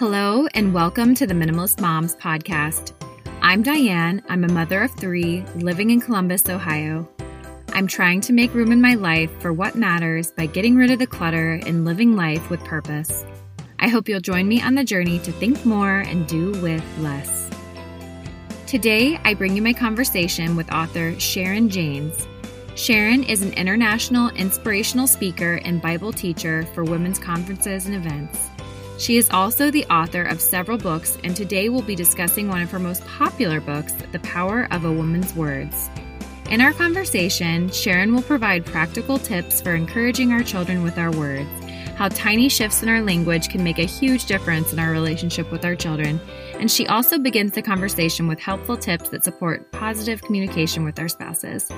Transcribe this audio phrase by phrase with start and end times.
[0.00, 2.94] Hello, and welcome to the Minimalist Moms podcast.
[3.42, 4.24] I'm Diane.
[4.28, 7.08] I'm a mother of three living in Columbus, Ohio.
[7.68, 10.98] I'm trying to make room in my life for what matters by getting rid of
[10.98, 13.24] the clutter and living life with purpose.
[13.78, 17.48] I hope you'll join me on the journey to think more and do with less.
[18.66, 22.26] Today, I bring you my conversation with author Sharon Jaynes.
[22.74, 28.50] Sharon is an international inspirational speaker and Bible teacher for women's conferences and events.
[28.96, 32.70] She is also the author of several books, and today we'll be discussing one of
[32.70, 35.90] her most popular books, The Power of a Woman's Words.
[36.50, 41.48] In our conversation, Sharon will provide practical tips for encouraging our children with our words,
[41.96, 45.64] how tiny shifts in our language can make a huge difference in our relationship with
[45.64, 46.20] our children,
[46.54, 51.08] and she also begins the conversation with helpful tips that support positive communication with our
[51.08, 51.70] spouses.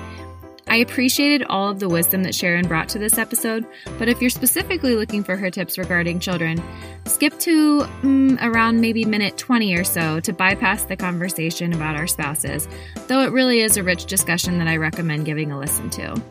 [0.69, 3.65] I appreciated all of the wisdom that Sharon brought to this episode,
[3.97, 6.61] but if you're specifically looking for her tips regarding children,
[7.05, 12.07] skip to mm, around maybe minute 20 or so to bypass the conversation about our
[12.07, 12.67] spouses,
[13.07, 16.21] though it really is a rich discussion that I recommend giving a listen to.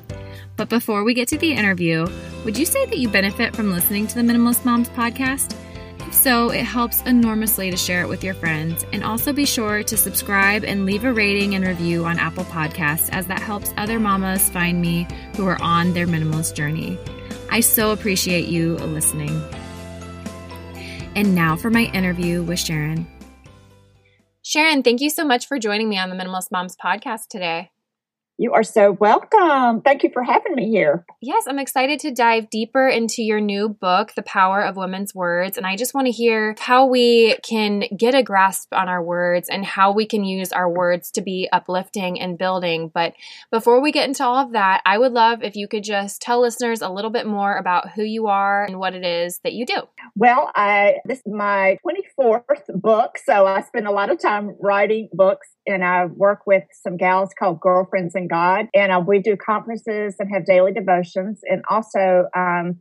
[0.57, 2.07] But before we get to the interview,
[2.45, 5.55] would you say that you benefit from listening to the Minimalist Moms podcast?
[6.17, 8.85] So, it helps enormously to share it with your friends.
[8.93, 13.09] And also be sure to subscribe and leave a rating and review on Apple Podcasts,
[13.13, 16.99] as that helps other mamas find me who are on their minimalist journey.
[17.51, 19.41] I so appreciate you listening.
[21.15, 23.07] And now for my interview with Sharon.
[24.43, 27.71] Sharon, thank you so much for joining me on the Minimalist Moms podcast today.
[28.39, 29.81] You are so welcome.
[29.81, 31.07] Thank you for having me here.
[31.23, 35.57] Yes, I'm excited to dive deeper into your new book, The Power of Women's Words.
[35.57, 39.49] And I just want to hear how we can get a grasp on our words
[39.49, 42.91] and how we can use our words to be uplifting and building.
[42.93, 43.15] But
[43.51, 46.43] before we get into all of that, I would love if you could just tell
[46.43, 49.65] listeners a little bit more about who you are and what it is that you
[49.65, 49.81] do.
[50.15, 55.09] Well, I this is my 24th book, so I spend a lot of time writing
[55.11, 59.37] books and I work with some gals called Girlfriends in God, and uh, we do
[59.37, 61.41] conferences and have daily devotions.
[61.45, 62.81] And also, um,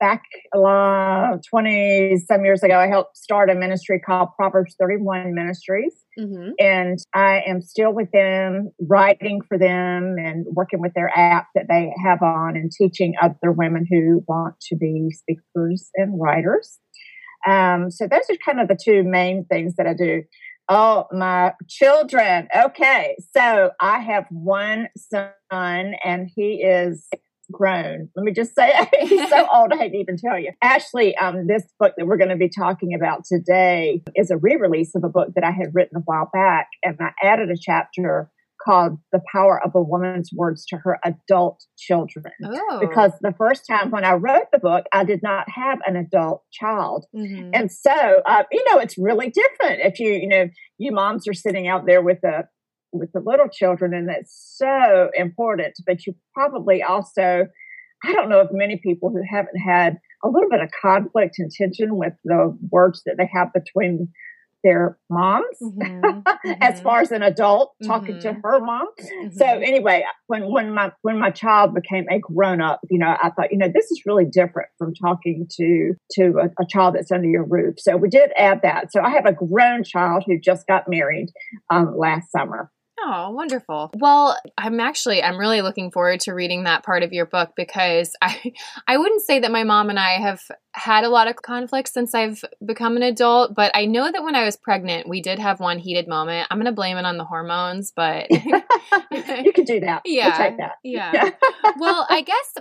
[0.00, 0.22] back
[0.54, 5.94] uh, 20 some years ago, I helped start a ministry called Proverbs 31 Ministries.
[6.18, 6.50] Mm-hmm.
[6.58, 11.66] And I am still with them, writing for them and working with their app that
[11.68, 16.78] they have on and teaching other women who want to be speakers and writers.
[17.46, 20.22] Um, so those are kind of the two main things that I do.
[20.68, 22.48] Oh, my children.
[22.54, 23.16] Okay.
[23.34, 25.30] So I have one son
[26.04, 27.06] and he is
[27.52, 28.08] grown.
[28.16, 30.52] Let me just say he's so old I hate to even tell you.
[30.62, 34.94] Actually, um, this book that we're going to be talking about today is a re-release
[34.94, 38.30] of a book that I had written a while back, and I added a chapter
[38.66, 42.32] called The Power of a Woman's Words to Her Adult Children.
[42.44, 42.80] Oh.
[42.80, 46.42] Because the first time when I wrote the book, I did not have an adult
[46.52, 47.06] child.
[47.14, 47.50] Mm-hmm.
[47.54, 51.34] And so, uh, you know, it's really different if you, you know, you moms are
[51.34, 52.44] sitting out there with the
[52.92, 57.46] with the little children and that's so important but you probably also
[58.04, 61.50] i don't know of many people who haven't had a little bit of conflict and
[61.50, 64.08] tension with the words that they have between
[64.66, 66.52] their moms mm-hmm, mm-hmm.
[66.60, 68.34] as far as an adult talking mm-hmm.
[68.34, 69.62] to her mom so mm-hmm.
[69.62, 73.52] anyway when when my when my child became a grown up you know i thought
[73.52, 77.28] you know this is really different from talking to to a, a, child that's under
[77.28, 80.66] your roof so we did add that so i have a grown child who just
[80.66, 81.28] got married
[81.70, 82.70] um, last summer
[83.08, 83.92] Oh, wonderful.
[83.94, 88.12] Well, I'm actually I'm really looking forward to reading that part of your book because
[88.22, 88.52] I
[88.88, 90.40] I wouldn't say that my mom and I have
[90.72, 94.34] had a lot of conflict since I've become an adult, but I know that when
[94.34, 96.48] I was pregnant, we did have one heated moment.
[96.50, 100.02] I'm going to blame it on the hormones, but you can do that.
[100.16, 100.48] Yeah.
[100.48, 100.76] We'll that.
[100.82, 101.30] Yeah.
[101.78, 102.54] well, I guess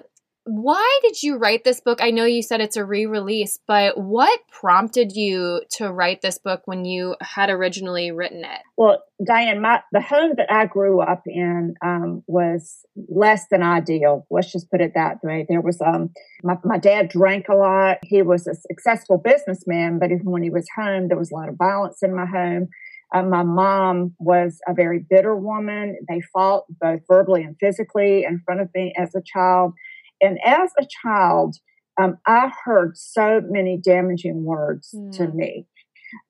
[0.46, 2.00] why did you write this book?
[2.02, 6.38] I know you said it's a re release, but what prompted you to write this
[6.38, 8.62] book when you had originally written it?
[8.78, 14.28] Well, Diane, my, the home that I grew up in um, was less than ideal.
[14.30, 15.48] Let's just put it that way.
[15.50, 16.12] There was, um,
[16.44, 17.98] my, my dad drank a lot.
[18.04, 21.50] He was a successful businessman, but even when he was home, there was a lot
[21.50, 22.68] of violence in my home.
[23.14, 25.98] Uh, my mom was a very bitter woman.
[26.08, 29.74] They fought both verbally and physically in front of me as a child.
[30.22, 31.58] And as a child,
[32.02, 35.12] um, I heard so many damaging words mm.
[35.18, 35.68] to me.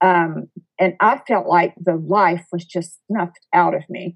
[0.01, 0.49] Um,
[0.79, 4.15] and I felt like the life was just snuffed out of me.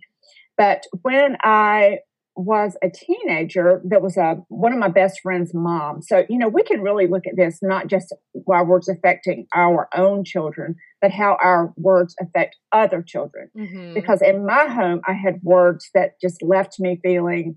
[0.58, 2.00] But when I
[2.36, 6.02] was a teenager, that was a one of my best friend's mom.
[6.02, 8.14] So you know, we can really look at this not just
[8.50, 13.50] our words affecting our own children, but how our words affect other children.
[13.58, 13.94] Mm-hmm.
[13.94, 17.56] Because in my home, I had words that just left me feeling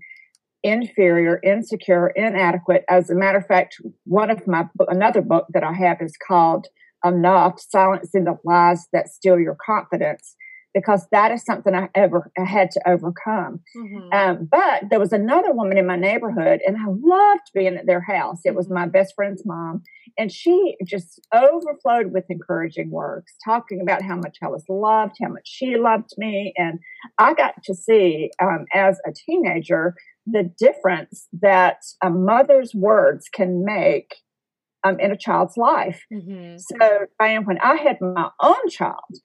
[0.63, 2.83] inferior, insecure, inadequate.
[2.89, 3.75] As a matter of fact,
[4.05, 6.67] one of my another book that I have is called
[7.05, 10.35] enough silencing the lies that steal your confidence
[10.73, 13.61] because that is something I ever I had to overcome.
[13.77, 14.13] Mm-hmm.
[14.13, 18.01] Um, but there was another woman in my neighborhood, and I loved being at their
[18.01, 18.39] house.
[18.43, 18.91] It was my mm-hmm.
[18.91, 19.83] best friend's mom,
[20.17, 25.29] and she just overflowed with encouraging words, talking about how much I was loved, how
[25.29, 26.79] much she loved me, and
[27.19, 29.95] I got to see um, as a teenager
[30.25, 34.15] the difference that a mother's words can make
[34.83, 36.03] um, in a child's life.
[36.11, 36.57] Mm-hmm.
[36.57, 39.19] So, Diane, when I had my own child,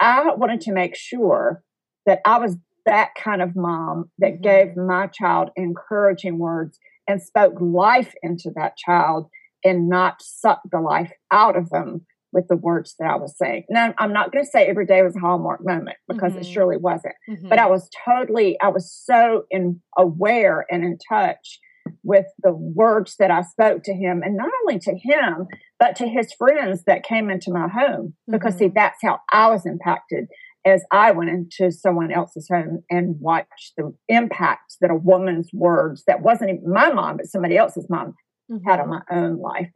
[0.00, 1.62] I wanted to make sure
[2.06, 2.56] that I was
[2.86, 4.42] that kind of mom that mm-hmm.
[4.42, 9.28] gave my child encouraging words and spoke life into that child
[9.64, 13.64] and not suck the life out of them with the words that I was saying.
[13.68, 16.40] Now, I'm not going to say every day was a hallmark moment because mm-hmm.
[16.40, 17.48] it surely wasn't, mm-hmm.
[17.48, 21.60] but I was totally, I was so in, aware and in touch
[22.04, 25.46] with the words that I spoke to him, and not only to him,
[25.78, 28.14] but to his friends that came into my home.
[28.30, 28.66] Because, mm-hmm.
[28.66, 30.26] see, that's how I was impacted
[30.64, 36.04] as I went into someone else's home and watched the impact that a woman's words,
[36.06, 38.14] that wasn't even my mom, but somebody else's mom,
[38.50, 38.68] mm-hmm.
[38.68, 39.70] had on my own life.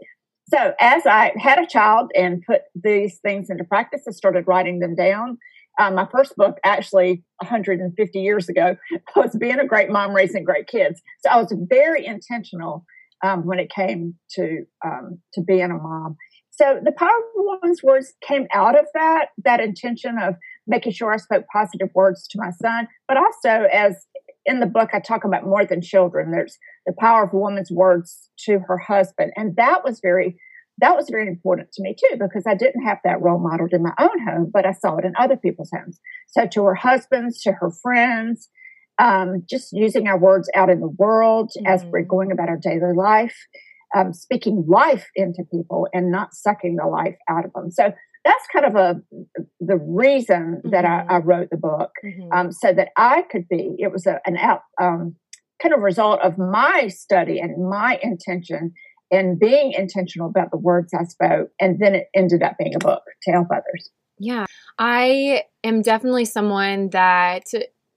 [0.48, 4.78] So, as I had a child and put these things into practice, I started writing
[4.78, 5.38] them down.
[5.78, 8.76] Um, my first book, actually 150 years ago,
[9.16, 11.02] was Being a Great Mom Raising Great Kids.
[11.20, 12.86] So I was very intentional
[13.24, 16.16] um, when it came to um, to being a mom.
[16.50, 21.18] So the powerful woman's words came out of that that intention of making sure I
[21.18, 24.06] spoke positive words to my son, but also as
[24.46, 26.30] in the book I talk about more than children.
[26.30, 26.56] There's
[26.86, 30.38] the power of a woman's words to her husband, and that was very
[30.78, 33.82] that was very important to me too because I didn't have that role modeled in
[33.82, 35.98] my own home, but I saw it in other people's homes.
[36.28, 38.50] So to her husbands, to her friends,
[38.98, 41.66] um, just using our words out in the world mm-hmm.
[41.66, 43.36] as we're going about our daily life,
[43.96, 47.70] um, speaking life into people and not sucking the life out of them.
[47.70, 47.92] So
[48.26, 49.00] that's kind of a
[49.60, 50.70] the reason mm-hmm.
[50.70, 51.28] that I, I, mm-hmm.
[51.28, 52.32] wrote the book, mm-hmm.
[52.32, 53.76] um, so that I could be.
[53.78, 55.14] It was a, an out um,
[55.62, 58.72] kind of result of my study and my intention
[59.12, 61.50] and being intentional about the words I spoke.
[61.60, 63.90] And then it ended up being a book to help others.
[64.18, 64.46] Yeah.
[64.78, 67.44] I am definitely someone that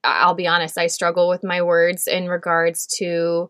[0.04, 3.50] I'll be honest, I struggle with my words in regards to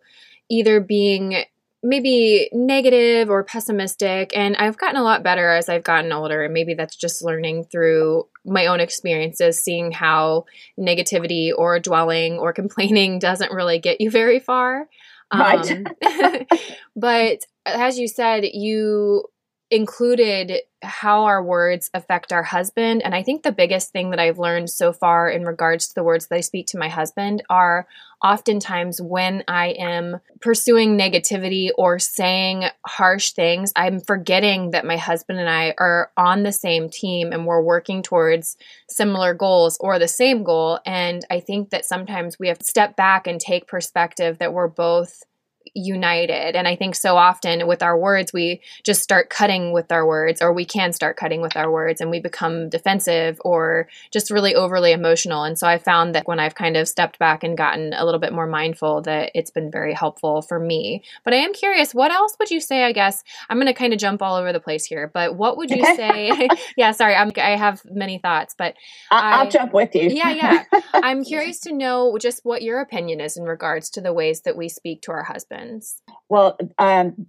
[0.50, 1.44] either being
[1.82, 4.36] maybe negative or pessimistic.
[4.36, 6.44] And I've gotten a lot better as I've gotten older.
[6.44, 10.46] And maybe that's just learning through my own experiences, seeing how
[10.80, 14.90] negativity or dwelling or complaining doesn't really get you very far.
[15.34, 15.72] Right.
[15.72, 16.48] Um,
[16.96, 19.26] but as you said, you
[19.72, 23.04] included how our words affect our husband.
[23.04, 26.04] And I think the biggest thing that I've learned so far in regards to the
[26.04, 27.86] words that I speak to my husband are
[28.24, 35.40] oftentimes when I am pursuing negativity or saying harsh things, I'm forgetting that my husband
[35.40, 38.58] and I are on the same team and we're working towards
[38.88, 40.80] similar goals or the same goal.
[40.86, 44.68] And I think that sometimes we have to step back and take perspective that we're
[44.68, 45.24] both
[45.74, 46.56] united.
[46.56, 50.42] And I think so often with our words, we just start cutting with our words,
[50.42, 54.56] or we can start cutting with our words, and we become defensive or just really
[54.56, 55.44] overly emotional.
[55.44, 58.20] And so I found that when I've kind of stepped back and gotten a little
[58.20, 61.04] bit more mindful, that it's been very helpful for me.
[61.24, 62.84] But I am curious, what else would you say?
[62.84, 65.58] I guess I'm going to kind of jump all over the place here, but what
[65.58, 66.48] would you say?
[66.78, 68.76] yeah, sorry, I'm, i have many thoughts, but
[69.12, 70.10] I'll, I'll jump with you.
[70.10, 70.64] yeah, yeah.
[70.94, 74.56] I'm curious to know just what your opinion is in regards to the ways that
[74.56, 76.02] we speak to our husband happens?
[76.30, 77.26] Well, um,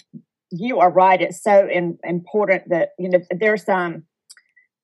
[0.50, 1.20] you are right.
[1.20, 4.04] It's so in, important that you know there's um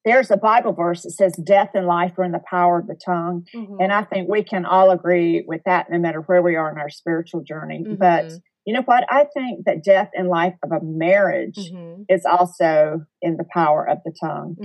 [0.05, 2.99] there's a Bible verse that says death and life are in the power of the
[3.05, 3.81] tongue, mm-hmm.
[3.81, 6.79] and I think we can all agree with that, no matter where we are in
[6.79, 7.83] our spiritual journey.
[7.85, 7.97] Mm-hmm.
[7.97, 8.33] But
[8.65, 9.05] you know what?
[9.09, 12.03] I think that death and life of a marriage mm-hmm.
[12.09, 14.57] is also in the power of the tongue.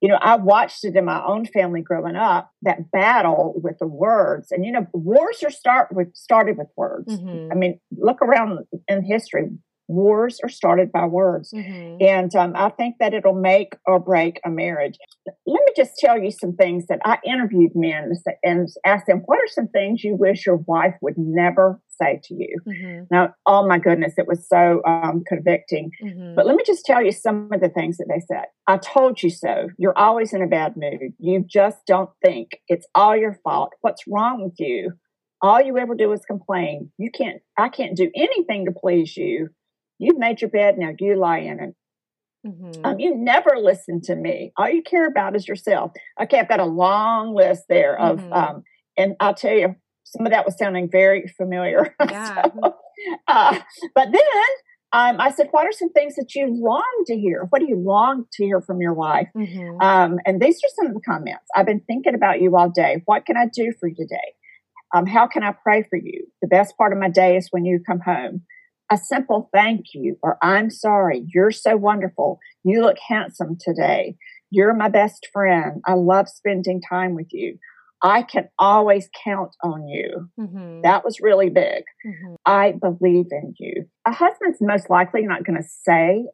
[0.00, 3.86] You know, I watched it in my own family growing up, that battle with the
[3.86, 4.50] words.
[4.50, 7.14] And, you know, wars are start with started with words.
[7.14, 7.52] Mm-hmm.
[7.52, 9.50] I mean, look around in history
[9.90, 11.52] wars are started by words.
[11.52, 11.96] Mm-hmm.
[12.00, 14.96] And um, I think that it'll make or break a marriage.
[15.26, 19.38] Let me just tell you some things that I interviewed men and asked them, what
[19.38, 22.56] are some things you wish your wife would never say to you?
[22.66, 23.04] Mm-hmm.
[23.10, 25.90] Now, oh my goodness, it was so um, convicting.
[26.02, 26.34] Mm-hmm.
[26.36, 28.44] But let me just tell you some of the things that they said.
[28.66, 29.68] I told you so.
[29.76, 31.12] You're always in a bad mood.
[31.18, 32.50] You just don't think.
[32.68, 33.72] It's all your fault.
[33.80, 34.92] What's wrong with you?
[35.42, 36.92] All you ever do is complain.
[36.98, 39.48] You can't, I can't do anything to please you.
[40.00, 41.74] You've made your bed, now you lie in it.
[42.46, 42.84] Mm-hmm.
[42.84, 44.52] Um, you never listen to me.
[44.56, 45.92] All you care about is yourself.
[46.20, 48.32] Okay, I've got a long list there of, mm-hmm.
[48.32, 48.62] um,
[48.96, 51.94] and I'll tell you, some of that was sounding very familiar.
[52.10, 52.44] Yeah.
[52.44, 52.74] so,
[53.28, 53.58] uh,
[53.94, 54.22] but then
[54.92, 57.46] um, I said, What are some things that you long to hear?
[57.50, 59.28] What do you long to hear from your wife?
[59.36, 59.80] Mm-hmm.
[59.80, 61.44] Um, and these are some of the comments.
[61.54, 63.02] I've been thinking about you all day.
[63.04, 64.34] What can I do for you today?
[64.94, 66.26] Um, how can I pray for you?
[66.42, 68.42] The best part of my day is when you come home.
[68.90, 71.24] A simple thank you or I'm sorry.
[71.32, 72.38] You're so wonderful.
[72.64, 74.16] You look handsome today.
[74.50, 75.80] You're my best friend.
[75.86, 77.58] I love spending time with you.
[78.02, 80.28] I can always count on you.
[80.38, 80.82] Mm-hmm.
[80.82, 81.84] That was really big.
[82.06, 82.34] Mm-hmm.
[82.46, 83.86] I believe in you.
[84.06, 86.24] A husband's most likely not going to say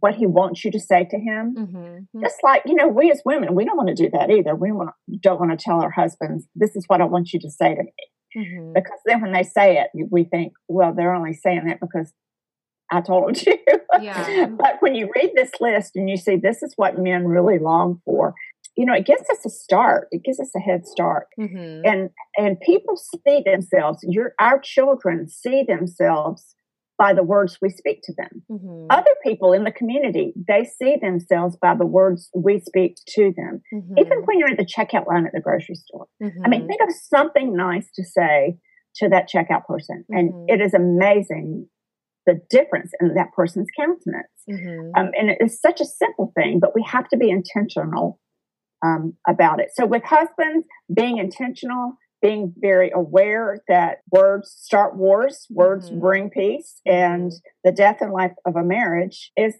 [0.00, 1.54] what he wants you to say to him.
[1.58, 2.20] Mm-hmm.
[2.22, 4.54] Just like, you know, we as women, we don't want to do that either.
[4.54, 7.50] We want, don't want to tell our husbands, this is what I want you to
[7.50, 7.92] say to me.
[8.36, 8.72] Mm-hmm.
[8.74, 12.12] Because then when they say it, we think, well, they're only saying that because
[12.90, 13.58] I told you.
[14.00, 14.46] Yeah.
[14.58, 18.00] but when you read this list and you see this is what men really long
[18.04, 18.34] for,
[18.76, 20.08] you know, it gives us a start.
[20.10, 21.28] It gives us a head start.
[21.40, 21.82] Mm-hmm.
[21.84, 26.55] And and people see themselves, your our children see themselves
[26.98, 28.42] by the words we speak to them.
[28.50, 28.86] Mm-hmm.
[28.90, 33.62] Other people in the community, they see themselves by the words we speak to them.
[33.74, 33.98] Mm-hmm.
[33.98, 36.06] Even when you're at the checkout line at the grocery store.
[36.22, 36.68] I mean, mm-hmm.
[36.68, 38.56] think of something nice to say
[38.96, 40.04] to that checkout person.
[40.08, 40.44] And mm-hmm.
[40.48, 41.68] it is amazing
[42.24, 44.26] the difference in that person's countenance.
[44.50, 44.90] Mm-hmm.
[44.98, 48.18] Um, and it is such a simple thing, but we have to be intentional
[48.84, 49.68] um, about it.
[49.74, 56.00] So with husbands, being intentional, being very aware that words start wars, words mm-hmm.
[56.00, 57.32] bring peace, and
[57.64, 59.54] the death and life of a marriage is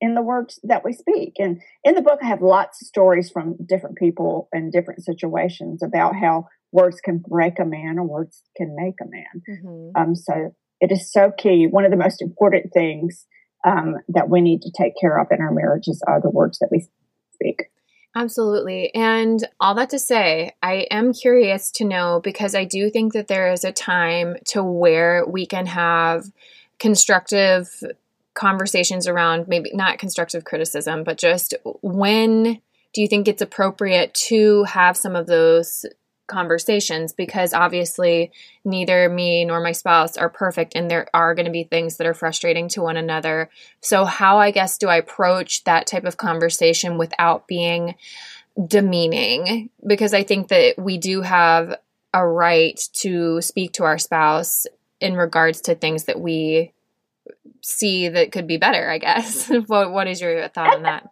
[0.00, 1.34] in the words that we speak.
[1.38, 5.82] And in the book, I have lots of stories from different people and different situations
[5.82, 9.42] about how words can break a man or words can make a man.
[9.48, 9.90] Mm-hmm.
[10.00, 11.66] Um, so it is so key.
[11.66, 13.26] One of the most important things
[13.66, 16.70] um, that we need to take care of in our marriages are the words that
[16.70, 16.86] we
[17.34, 17.64] speak.
[18.14, 18.92] Absolutely.
[18.94, 23.28] And all that to say, I am curious to know because I do think that
[23.28, 26.24] there is a time to where we can have
[26.80, 27.68] constructive
[28.34, 32.60] conversations around maybe not constructive criticism, but just when
[32.92, 35.86] do you think it's appropriate to have some of those
[36.30, 38.32] conversations because obviously
[38.64, 42.06] neither me nor my spouse are perfect and there are going to be things that
[42.06, 43.50] are frustrating to one another.
[43.80, 47.96] So, how I guess do I approach that type of conversation without being
[48.66, 49.70] demeaning?
[49.86, 51.76] Because I think that we do have
[52.14, 54.66] a right to speak to our spouse
[55.00, 56.72] in regards to things that we
[57.62, 59.48] see that could be better, I guess.
[59.66, 61.10] what what is your thought on that?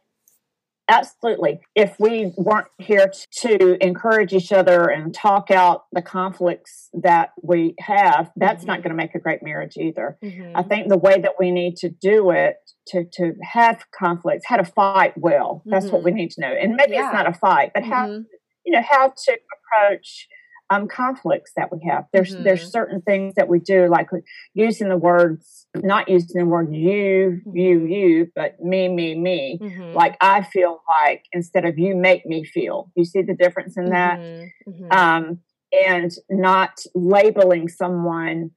[0.89, 1.61] Absolutely.
[1.75, 7.75] If we weren't here to encourage each other and talk out the conflicts that we
[7.79, 8.69] have, that's mm-hmm.
[8.69, 10.17] not going to make a great marriage either.
[10.25, 10.57] Mm-hmm.
[10.57, 12.57] I think the way that we need to do it
[12.89, 15.95] to to have conflicts, how to fight well, that's mm-hmm.
[15.95, 16.19] what we mm-hmm.
[16.19, 16.53] need to know.
[16.53, 17.07] And maybe yeah.
[17.07, 18.23] it's not a fight, but how mm-hmm.
[18.65, 20.27] you know how to approach
[20.71, 22.05] um, conflicts that we have.
[22.13, 22.45] There's mm-hmm.
[22.45, 24.09] there's certain things that we do, like
[24.55, 27.87] using the words, not using the word you, you, mm-hmm.
[27.87, 29.59] you, but me, me, me.
[29.61, 29.95] Mm-hmm.
[29.95, 32.91] Like I feel like instead of you make me feel.
[32.95, 34.71] You see the difference in that, mm-hmm.
[34.71, 34.93] Mm-hmm.
[34.93, 35.39] um,
[35.73, 38.51] and not labeling someone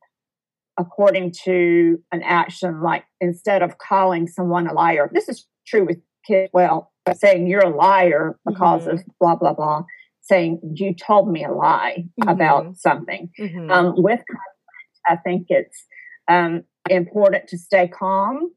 [0.77, 2.81] according to an action.
[2.81, 6.49] Like instead of calling someone a liar, this is true with kids.
[6.53, 9.11] Well, saying you're a liar because of mm-hmm.
[9.19, 9.85] blah blah blah
[10.31, 12.29] saying you told me a lie mm-hmm.
[12.29, 13.29] about something.
[13.39, 13.69] Mm-hmm.
[13.69, 15.85] Um, with conflict, I think it's
[16.29, 18.51] um, important to stay calm,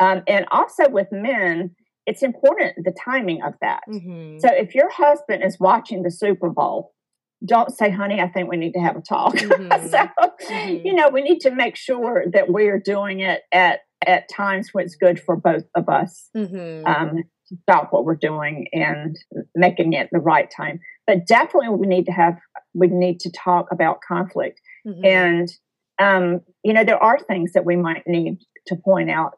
[0.00, 3.82] um, and also with men, it's important the timing of that.
[3.88, 4.38] Mm-hmm.
[4.40, 6.92] So if your husband is watching the Super Bowl.
[7.44, 9.34] Don't say, honey, I think we need to have a talk.
[9.36, 9.88] Mm-hmm.
[9.88, 10.86] so, mm-hmm.
[10.86, 14.70] you know, we need to make sure that we are doing it at at times
[14.72, 16.30] when it's good for both of us.
[16.34, 16.86] Mm-hmm.
[16.86, 17.24] Um,
[17.62, 19.16] stop what we're doing and
[19.54, 20.80] making it the right time.
[21.06, 22.38] But definitely, we need to have
[22.74, 25.04] we need to talk about conflict, mm-hmm.
[25.04, 25.48] and
[26.00, 29.32] um, you know there are things that we might need to point out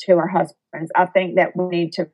[0.00, 0.90] to our husbands.
[0.96, 2.06] I think that we need to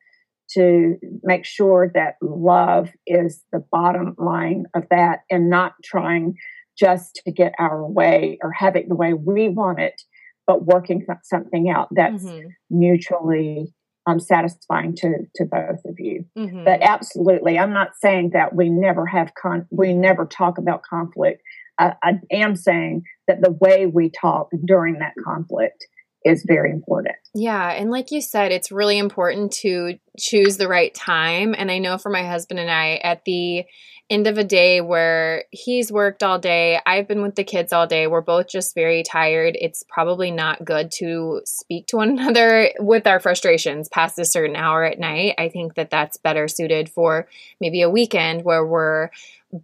[0.51, 6.35] to make sure that love is the bottom line of that, and not trying
[6.79, 10.03] just to get our way or have it the way we want it,
[10.47, 12.49] but working something out that's mm-hmm.
[12.71, 13.73] mutually
[14.07, 16.25] um, satisfying to to both of you.
[16.37, 16.65] Mm-hmm.
[16.65, 21.43] But absolutely, I'm not saying that we never have con we never talk about conflict.
[21.79, 25.87] I, I am saying that the way we talk during that conflict
[26.25, 27.17] is very important.
[27.35, 27.71] Yeah.
[27.71, 31.55] And like you said, it's really important to choose the right time.
[31.57, 33.65] And I know for my husband and I, at the
[34.11, 37.87] end of a day where he's worked all day, I've been with the kids all
[37.87, 39.57] day, we're both just very tired.
[39.59, 44.57] It's probably not good to speak to one another with our frustrations past a certain
[44.57, 45.35] hour at night.
[45.39, 47.29] I think that that's better suited for
[47.61, 49.11] maybe a weekend where we're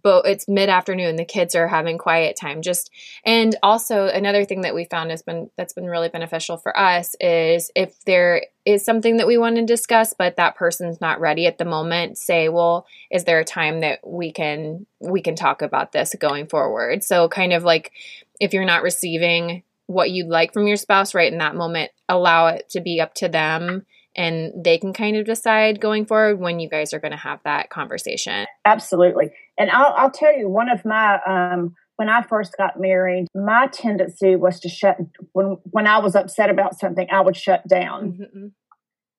[0.03, 2.89] but it's mid-afternoon the kids are having quiet time just
[3.25, 7.13] and also another thing that we found has been that's been really beneficial for us
[7.19, 11.45] is if there is something that we want to discuss but that person's not ready
[11.45, 15.61] at the moment say well is there a time that we can we can talk
[15.61, 17.91] about this going forward so kind of like
[18.39, 22.47] if you're not receiving what you'd like from your spouse right in that moment allow
[22.47, 26.59] it to be up to them and they can kind of decide going forward when
[26.59, 28.45] you guys are going to have that conversation.
[28.65, 29.31] Absolutely.
[29.61, 33.67] And I'll, I'll tell you, one of my, um, when I first got married, my
[33.67, 34.97] tendency was to shut,
[35.33, 38.13] when, when I was upset about something, I would shut down.
[38.13, 38.47] Mm-hmm.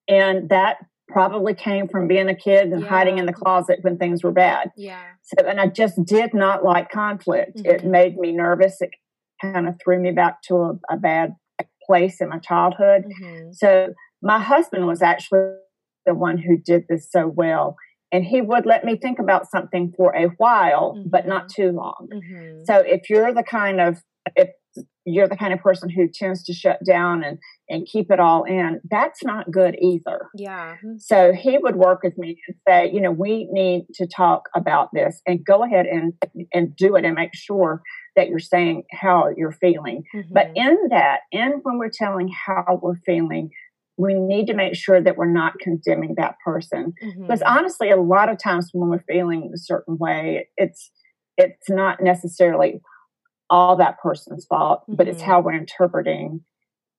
[0.08, 2.88] And that probably came from being a kid and yeah.
[2.88, 4.72] hiding in the closet when things were bad.
[4.76, 5.04] Yeah.
[5.22, 7.58] So, and I just did not like conflict.
[7.58, 7.70] Mm-hmm.
[7.70, 8.80] It made me nervous.
[8.80, 8.90] It
[9.40, 11.36] kind of threw me back to a, a bad
[11.86, 13.04] place in my childhood.
[13.04, 13.52] Mm-hmm.
[13.52, 15.52] So my husband was actually
[16.04, 17.76] the one who did this so well.
[18.12, 21.08] And he would let me think about something for a while, mm-hmm.
[21.08, 21.62] but not mm-hmm.
[21.62, 22.08] too long.
[22.12, 22.64] Mm-hmm.
[22.64, 24.02] So if you're the kind of,
[24.36, 24.50] if
[25.04, 27.38] you're the kind of person who tends to shut down and,
[27.68, 30.28] and keep it all in, that's not good either.
[30.36, 30.76] Yeah.
[30.98, 34.90] So he would work with me and say, you know, we need to talk about
[34.92, 36.12] this and go ahead and,
[36.52, 37.82] and do it and make sure
[38.14, 40.04] that you're saying how you're feeling.
[40.14, 40.32] Mm-hmm.
[40.32, 43.50] But in that, in when we're telling how we're feeling,
[43.96, 47.22] we need to make sure that we're not condemning that person mm-hmm.
[47.22, 50.90] because honestly a lot of times when we're feeling a certain way it's
[51.36, 52.80] it's not necessarily
[53.50, 54.94] all that person's fault mm-hmm.
[54.94, 55.30] but it's mm-hmm.
[55.30, 56.40] how we're interpreting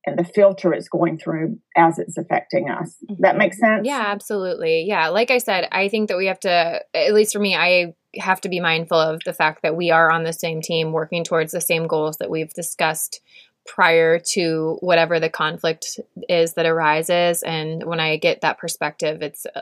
[0.05, 3.21] and the filter is going through as it's affecting us mm-hmm.
[3.21, 6.81] that makes sense yeah absolutely yeah like i said i think that we have to
[6.93, 10.11] at least for me i have to be mindful of the fact that we are
[10.11, 13.21] on the same team working towards the same goals that we've discussed
[13.65, 17.43] prior to whatever the conflict is that arises.
[17.43, 19.61] And when i get that perspective it's uh,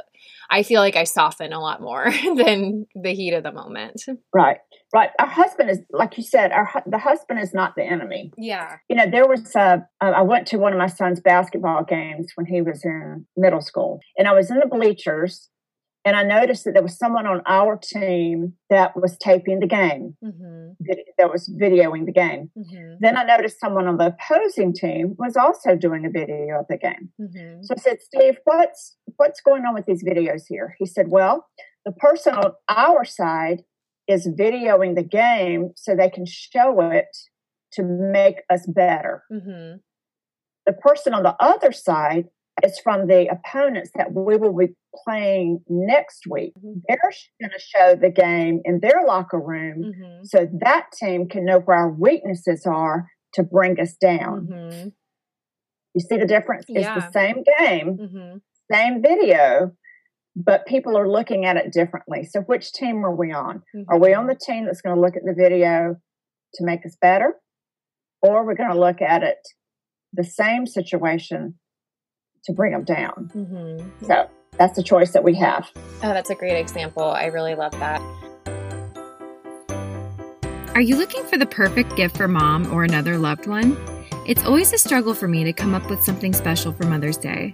[0.49, 4.01] i feel like i soften a lot more than the heat of the moment.
[4.33, 4.57] Right
[4.93, 5.09] right.
[5.19, 8.31] Our husband is like you said our the husband is not the enemy.
[8.37, 8.77] Yeah.
[8.89, 12.45] You know there was a, I went to one of my son's basketball games when
[12.45, 15.49] he was in middle school and i was in the bleachers
[16.03, 20.15] and I noticed that there was someone on our team that was taping the game,
[20.23, 20.71] mm-hmm.
[21.19, 22.49] that was videoing the game.
[22.57, 22.95] Mm-hmm.
[22.99, 26.77] Then I noticed someone on the opposing team was also doing a video of the
[26.77, 27.09] game.
[27.21, 27.63] Mm-hmm.
[27.63, 30.75] So I said, Steve, what's what's going on with these videos here?
[30.79, 31.47] He said, Well,
[31.85, 33.63] the person on our side
[34.07, 37.15] is videoing the game so they can show it
[37.73, 39.23] to make us better.
[39.31, 39.77] Mm-hmm.
[40.65, 42.25] The person on the other side
[42.63, 44.67] is from the opponents that we will be
[45.05, 46.53] playing next week.
[46.57, 46.79] Mm-hmm.
[46.87, 46.99] They're
[47.41, 50.23] going to show the game in their locker room mm-hmm.
[50.23, 54.47] so that team can know where our weaknesses are to bring us down.
[54.51, 54.89] Mm-hmm.
[55.93, 56.65] You see the difference?
[56.67, 56.95] Yeah.
[56.95, 58.37] It's the same game, mm-hmm.
[58.71, 59.71] same video,
[60.35, 62.23] but people are looking at it differently.
[62.23, 63.63] So, which team are we on?
[63.89, 64.29] Are we on mm-hmm.
[64.29, 65.95] the team that's going to look at the video
[66.55, 67.33] to make us better?
[68.21, 69.39] Or we're going to look at it,
[70.13, 71.55] the same situation
[72.45, 73.31] to bring them down.
[73.35, 74.05] Mm-hmm.
[74.05, 75.69] So that's the choice that we have.
[75.75, 77.03] Oh, that's a great example.
[77.03, 78.01] I really love that.
[80.73, 83.77] Are you looking for the perfect gift for mom or another loved one?
[84.25, 87.53] It's always a struggle for me to come up with something special for Mother's Day.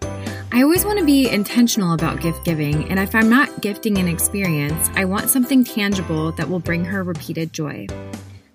[0.52, 4.08] I always want to be intentional about gift giving, and if I'm not gifting an
[4.08, 7.88] experience, I want something tangible that will bring her repeated joy.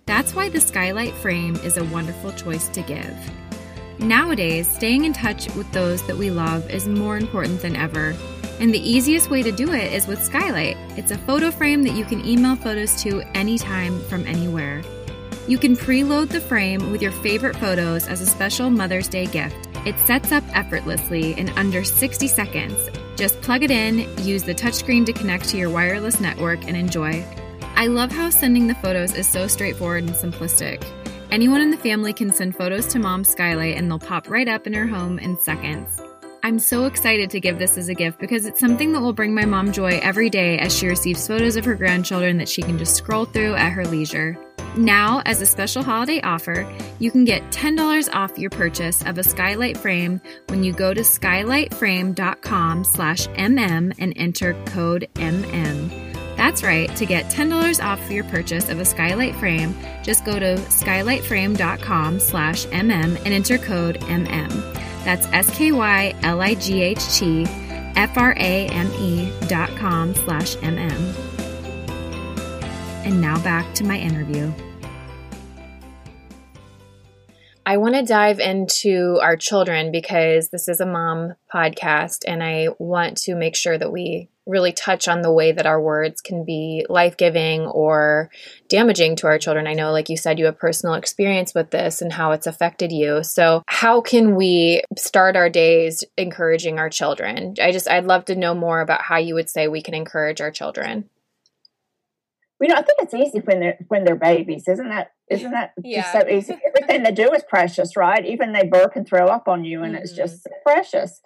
[0.07, 3.17] That's why the skylight frame is a wonderful choice to give.
[4.03, 8.17] Nowadays, staying in touch with those that we love is more important than ever.
[8.59, 10.77] And the easiest way to do it is with Skylight.
[10.99, 14.83] It's a photo frame that you can email photos to anytime from anywhere.
[15.47, 19.69] You can preload the frame with your favorite photos as a special Mother's Day gift.
[19.87, 22.91] It sets up effortlessly in under 60 seconds.
[23.17, 27.25] Just plug it in, use the touchscreen to connect to your wireless network, and enjoy.
[27.77, 30.85] I love how sending the photos is so straightforward and simplistic.
[31.33, 34.67] Anyone in the family can send photos to mom skylight and they'll pop right up
[34.67, 35.99] in her home in seconds.
[36.43, 39.35] I'm so excited to give this as a gift because it's something that will bring
[39.35, 42.77] my mom joy every day as she receives photos of her grandchildren that she can
[42.77, 44.37] just scroll through at her leisure.
[44.77, 49.25] Now, as a special holiday offer, you can get $10 off your purchase of a
[49.25, 56.12] skylight frame when you go to skylightframe.com/mm and enter code MM.
[56.43, 60.41] That's right, to get $10 off for your purchase of a skylight frame, just go
[60.41, 64.51] to skylightframe.com slash mm and enter code MM.
[65.05, 65.87] That's S-K-Y-L-I-G-H-T
[67.95, 71.15] F-R-A-M-E dot com slash mm.
[73.07, 74.53] And now back to my interview.
[77.73, 82.69] I want to dive into our children because this is a mom podcast and I
[82.79, 86.45] want to make sure that we really touch on the way that our words can
[86.45, 88.29] be life giving or
[88.69, 89.67] damaging to our children.
[89.67, 92.93] I know, like you said, you have personal experience with this and how it's affected
[92.93, 93.25] you.
[93.25, 97.55] So, how can we start our days encouraging our children?
[97.59, 100.43] I just, I'd love to know more about how you would say we can encourage
[100.43, 101.09] our children
[102.63, 105.13] you know, I think it's easy when they're when they're babies, isn't that?
[105.29, 106.03] Isn't that yeah.
[106.03, 106.55] just so easy?
[106.65, 108.25] Everything they do is precious, right?
[108.25, 110.03] Even they burp and throw up on you, and mm-hmm.
[110.03, 111.21] it's just precious.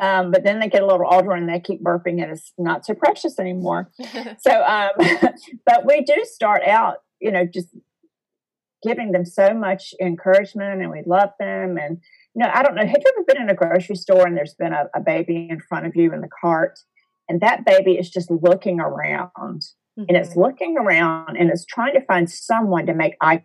[0.00, 2.86] Um, but then they get a little older and they keep burping, and it's not
[2.86, 3.90] so precious anymore.
[4.38, 4.90] so, um,
[5.66, 7.68] but we do start out, you know, just
[8.82, 11.98] giving them so much encouragement, and we love them, and
[12.34, 12.86] you know, I don't know.
[12.86, 15.60] Have you ever been in a grocery store and there's been a, a baby in
[15.60, 16.78] front of you in the cart,
[17.28, 19.62] and that baby is just looking around
[19.98, 20.04] mm-hmm.
[20.08, 20.40] and it's mm-hmm.
[20.40, 23.42] looking around and it's trying to find someone to make eye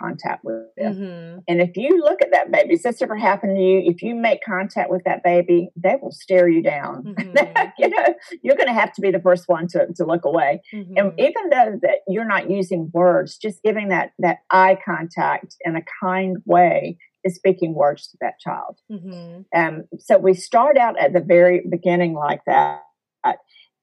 [0.00, 1.38] contact with Mm-hmm.
[1.46, 3.82] And if you look at that baby, does this ever happen to you?
[3.84, 7.04] If you make contact with that baby, they will stare you down.
[7.04, 7.68] Mm-hmm.
[7.78, 10.60] you know, you're going to have to be the first one to, to look away.
[10.72, 11.18] And mm-hmm.
[11.18, 15.82] even though that you're not using words, just giving that that eye contact in a
[16.02, 18.78] kind way is speaking words to that child.
[18.90, 19.42] Mm-hmm.
[19.56, 22.80] Um, so we start out at the very beginning like that.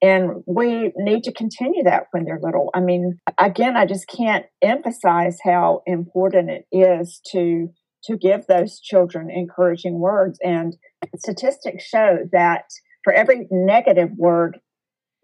[0.02, 2.72] And we need to continue that when they're little.
[2.74, 7.70] I mean, again, I just can't emphasize how important it is to
[8.06, 10.40] to give those children encouraging words.
[10.44, 10.76] And
[11.18, 12.66] statistics show that
[13.04, 14.60] for every negative word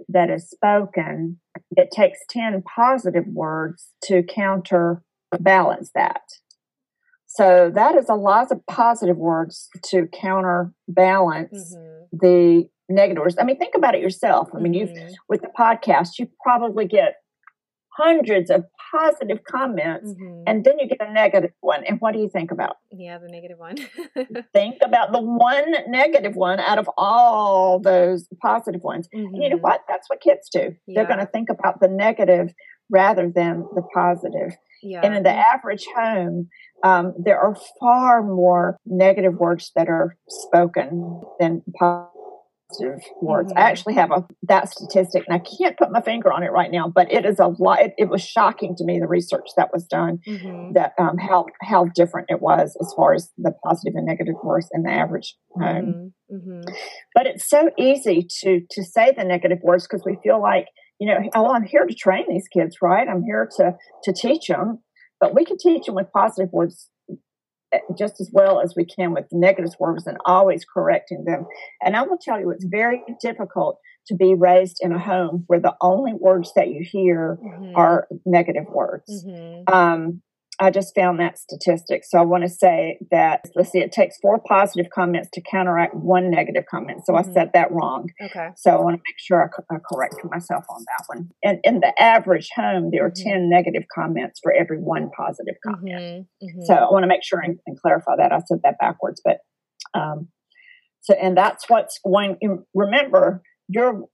[0.10, 1.40] that is spoken,
[1.72, 6.22] it takes 10 positive words to counterbalance that.
[7.26, 12.18] So that is a lot of positive words to counterbalance mm-hmm.
[12.18, 13.36] the negatives.
[13.40, 14.50] I mean, think about it yourself.
[14.56, 15.14] I mean, you've mm-hmm.
[15.30, 17.16] with the podcast, you probably get
[17.98, 20.44] hundreds of positive comments mm-hmm.
[20.46, 21.84] and then you get a negative one.
[21.86, 22.78] And what do you think about?
[22.92, 23.78] Yeah, the negative one.
[24.54, 29.10] think about the one negative one out of all those positive ones.
[29.14, 29.36] Mm-hmm.
[29.36, 29.64] you know mm-hmm.
[29.64, 29.82] what?
[29.88, 30.76] That's what kids do.
[30.86, 30.94] Yeah.
[30.96, 32.54] They're going to think about the negative
[32.90, 34.56] rather than the positive.
[34.84, 35.02] Yeah.
[35.04, 36.50] And in the average home,
[36.84, 42.17] um, there are far more negative words that are spoken than positive
[43.22, 43.50] words.
[43.50, 43.58] Mm-hmm.
[43.58, 46.72] I actually have a that statistic, and I can't put my finger on it right
[46.72, 47.82] now, but it is a lot.
[47.82, 50.74] It, it was shocking to me the research that was done mm-hmm.
[50.74, 54.70] that um, how how different it was as far as the positive and negative words
[54.74, 56.14] in the average home.
[56.32, 56.36] Mm-hmm.
[56.36, 56.74] mm-hmm.
[57.16, 60.68] But it's so easy to to say the negative words because we feel like
[61.00, 63.08] you know, oh, I'm here to train these kids, right?
[63.08, 64.80] I'm here to to teach them,
[65.20, 66.90] but we can teach them with positive words
[67.98, 71.46] just as well as we can with negative words and always correcting them.
[71.82, 75.60] And I will tell you, it's very difficult to be raised in a home where
[75.60, 77.76] the only words that you hear mm-hmm.
[77.76, 79.26] are negative words.
[79.26, 79.74] Mm-hmm.
[79.74, 80.22] Um,
[80.60, 82.04] I just found that statistic.
[82.04, 85.94] So I want to say that, let's see, it takes four positive comments to counteract
[85.94, 87.06] one negative comment.
[87.06, 87.30] So mm-hmm.
[87.30, 88.10] I said that wrong.
[88.22, 88.50] Okay.
[88.56, 91.30] So I want to make sure I, I correct myself on that one.
[91.44, 93.30] And in the average home, there are mm-hmm.
[93.30, 96.28] 10 negative comments for every one positive comment.
[96.42, 96.46] Mm-hmm.
[96.46, 96.62] mm-hmm.
[96.64, 98.32] So I want to make sure and, and, clarify that.
[98.32, 99.22] I said that backwards.
[99.24, 99.38] But,
[99.94, 100.30] um,
[101.02, 102.38] so, and that's what's going,
[102.74, 104.06] remember, your,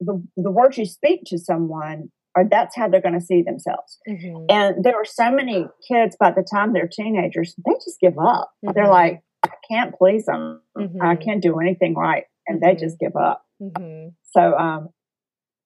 [0.00, 3.98] the, the words you speak to someone or that's how they're going to see themselves.
[4.08, 4.44] Mm-hmm.
[4.48, 8.52] And there are so many kids by the time they're teenagers, they just give up.
[8.64, 8.74] Mm-hmm.
[8.74, 10.62] They're like, I can't please them.
[10.76, 11.02] Mm-hmm.
[11.02, 12.24] I can't do anything right.
[12.46, 13.42] And they just give up.
[13.60, 14.10] Mm-hmm.
[14.36, 14.90] So, um,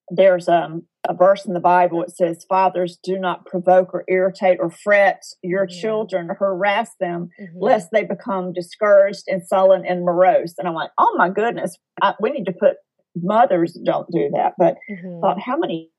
[0.08, 2.02] there's um, a verse in the Bible.
[2.02, 5.80] It says, Fathers, do not provoke or irritate or fret your mm-hmm.
[5.80, 7.58] children or harass them, mm-hmm.
[7.58, 10.54] lest they become discouraged and sullen and morose.
[10.58, 12.76] And I'm like, oh my goodness, I, we need to put
[13.14, 14.54] mothers don't do that.
[14.58, 15.20] But mm-hmm.
[15.20, 15.91] thought, how many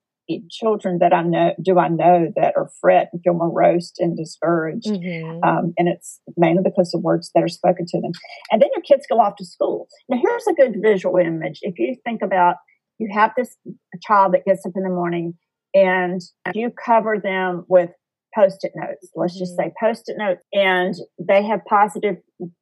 [0.50, 4.88] children that I know do I know that are fret and feel morose and discouraged,
[4.88, 5.44] mm-hmm.
[5.44, 8.12] um, and it's mainly because of words that are spoken to them.
[8.52, 9.88] And then your kids go off to school.
[10.10, 11.60] Now, here's a good visual image.
[11.62, 12.56] If you think about,
[13.00, 13.58] you have this
[14.02, 15.34] child that gets up in the morning,
[15.74, 16.22] and
[16.54, 17.90] you cover them with
[18.36, 19.10] post-it notes.
[19.16, 19.70] Let's just mm-hmm.
[19.70, 22.16] say post-it notes, and they have positive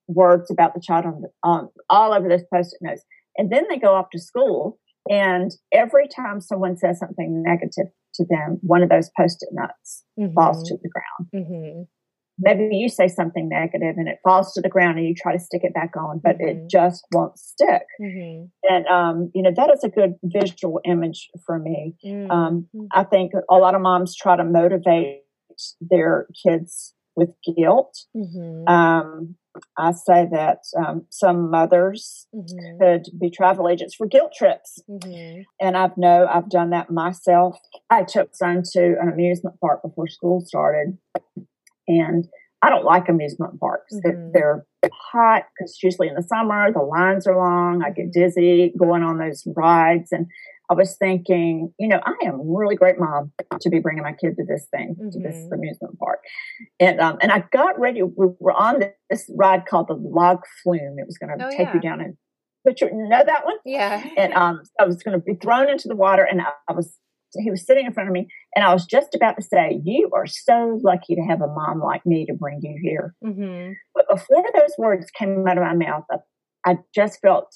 [0.08, 3.04] words about the child on, on all over those post-it notes.
[3.38, 4.78] And then they go off to school
[5.10, 10.04] and every time someone says something negative to them, one of those post it notes
[10.20, 10.34] mm-hmm.
[10.34, 11.46] falls to the ground.
[11.48, 11.82] Mm-hmm.
[12.40, 15.40] Maybe you say something negative and it falls to the ground and you try to
[15.40, 16.66] stick it back on, but mm-hmm.
[16.66, 17.84] it just won't stick.
[18.02, 18.46] Mm-hmm.
[18.64, 21.96] And, um, you know, that is a good visual image for me.
[22.04, 22.86] Um, mm-hmm.
[22.94, 25.22] I think a lot of moms try to motivate
[25.82, 27.96] their kids with guilt.
[28.16, 28.68] Mm-hmm.
[28.68, 29.36] Um,
[29.78, 32.80] I say that um, some mothers mm-hmm.
[32.80, 35.42] could be travel agents for guilt trips, mm-hmm.
[35.60, 37.58] and I've know I've done that myself.
[37.90, 40.98] I took son to an amusement park before school started,
[41.88, 42.28] and
[42.62, 43.94] I don't like amusement parks.
[43.94, 44.32] Mm-hmm.
[44.34, 44.66] They're,
[45.12, 47.84] hot because usually in the summer the lines are long.
[47.84, 48.20] I get mm-hmm.
[48.20, 50.28] dizzy going on those rides, and
[50.72, 54.14] I was thinking, you know, I am a really great mom to be bringing my
[54.14, 55.10] kid to this thing, mm-hmm.
[55.10, 55.54] to this mm-hmm.
[55.54, 56.20] amusement park,
[56.80, 58.02] and um, and I got ready.
[58.02, 60.98] We were on this ride called the Log Flume.
[60.98, 61.74] It was going to oh, take yeah.
[61.74, 62.16] you down and
[62.64, 64.04] but you know that one, yeah.
[64.18, 66.96] And um, I was going to be thrown into the water, and I, I was
[67.34, 70.12] he was sitting in front of me, and I was just about to say, "You
[70.16, 73.74] are so lucky to have a mom like me to bring you here." Mm-hmm.
[73.94, 77.52] But before those words came out of my mouth, I, I just felt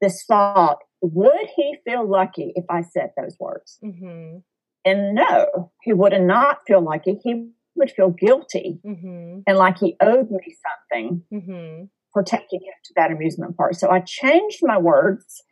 [0.00, 3.78] this thought: Would he feel lucky if I said those words?
[3.84, 4.38] Mm-hmm.
[4.84, 7.18] And no, he would not feel lucky.
[7.22, 9.40] He would feel guilty mm-hmm.
[9.46, 10.56] and like he owed me
[10.90, 11.84] something mm-hmm.
[12.12, 13.74] for taking him to that amusement park.
[13.74, 15.42] So I changed my words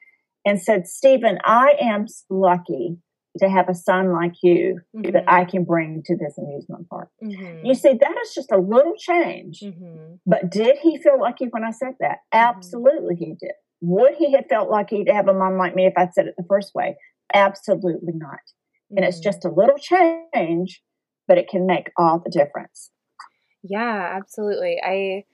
[0.44, 2.98] and said, Stephen, I am lucky
[3.38, 5.12] to have a son like you mm-hmm.
[5.12, 7.10] that I can bring to this amusement park.
[7.22, 7.66] Mm-hmm.
[7.66, 9.60] You see, that is just a little change.
[9.60, 10.14] Mm-hmm.
[10.26, 12.18] But did he feel lucky when I said that?
[12.34, 12.56] Mm-hmm.
[12.56, 13.52] Absolutely, he did.
[13.80, 16.34] Would he have felt lucky to have a mom like me if I'd said it
[16.36, 16.96] the first way?
[17.32, 18.40] Absolutely not.
[18.90, 19.24] And it's mm-hmm.
[19.24, 20.82] just a little change,
[21.26, 22.90] but it can make all the difference.
[23.62, 24.78] Yeah, absolutely.
[24.82, 25.24] I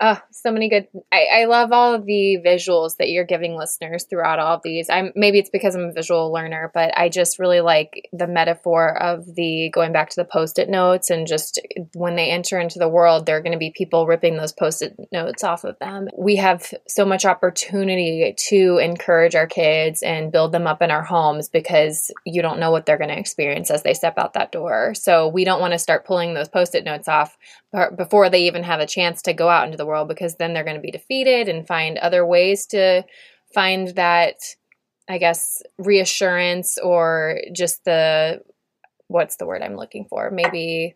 [0.00, 0.86] Oh, so many good.
[1.12, 4.88] I, I love all of the visuals that you're giving listeners throughout all of these.
[4.88, 8.96] I'm maybe it's because I'm a visual learner, but I just really like the metaphor
[8.96, 11.60] of the going back to the post-it notes and just
[11.94, 14.94] when they enter into the world, there are going to be people ripping those post-it
[15.10, 16.06] notes off of them.
[16.16, 21.02] We have so much opportunity to encourage our kids and build them up in our
[21.02, 24.52] homes because you don't know what they're going to experience as they step out that
[24.52, 24.94] door.
[24.94, 27.36] So we don't want to start pulling those post-it notes off
[27.96, 30.64] before they even have a chance to go out into the world because then they're
[30.64, 33.04] going to be defeated and find other ways to
[33.52, 34.36] find that
[35.08, 38.40] i guess reassurance or just the
[39.08, 40.94] what's the word i'm looking for maybe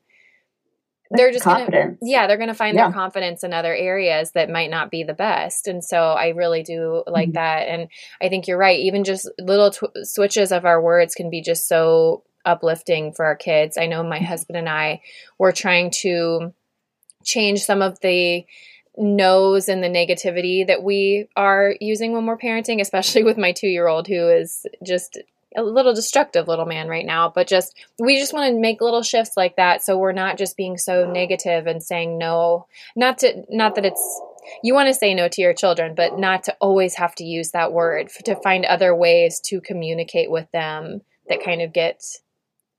[1.12, 2.84] they're just gonna yeah they're gonna find yeah.
[2.84, 6.62] their confidence in other areas that might not be the best and so i really
[6.62, 7.34] do like mm-hmm.
[7.34, 7.88] that and
[8.20, 11.68] i think you're right even just little tw- switches of our words can be just
[11.68, 14.24] so uplifting for our kids i know my mm-hmm.
[14.24, 15.00] husband and i
[15.38, 16.52] were trying to
[17.24, 18.44] change some of the
[18.96, 23.68] no's and the negativity that we are using when we're parenting, especially with my two
[23.68, 25.18] year old who is just
[25.54, 27.28] a little destructive little man right now.
[27.28, 30.56] But just, we just want to make little shifts like that so we're not just
[30.56, 32.66] being so negative and saying no.
[32.96, 34.20] Not to, not that it's,
[34.62, 37.50] you want to say no to your children, but not to always have to use
[37.50, 42.02] that word, to find other ways to communicate with them that kind of get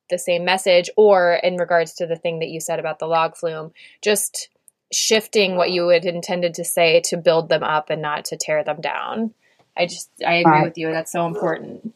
[0.09, 3.35] the same message or in regards to the thing that you said about the log
[3.35, 3.71] flume
[4.01, 4.49] just
[4.91, 8.63] shifting what you had intended to say to build them up and not to tear
[8.63, 9.33] them down
[9.77, 10.63] i just i agree right.
[10.63, 11.93] with you that's so important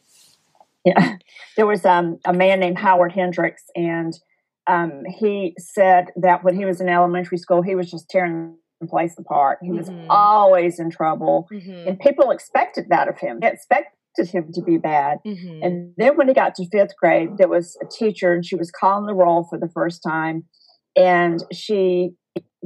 [0.84, 1.16] yeah
[1.56, 4.18] there was um, a man named howard hendricks and
[4.66, 8.86] um, he said that when he was in elementary school he was just tearing the
[8.86, 10.06] place apart he was mm-hmm.
[10.10, 11.88] always in trouble mm-hmm.
[11.88, 15.18] and people expected that of him they expect expected him to be bad.
[15.26, 15.62] Mm-hmm.
[15.62, 18.70] And then when he got to fifth grade, there was a teacher and she was
[18.70, 20.44] calling the roll for the first time.
[20.96, 22.10] And she